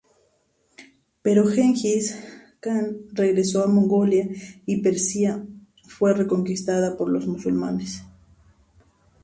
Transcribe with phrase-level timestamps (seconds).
[1.21, 2.17] Pero Gengis
[2.59, 4.27] Kan regresó a Mongolia,
[4.65, 5.45] y Persia
[5.83, 8.03] fue reconquistada por los musulmanes.